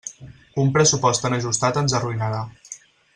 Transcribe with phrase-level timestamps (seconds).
[0.63, 2.45] Un pressupost tan ajustat ens arruïnarà.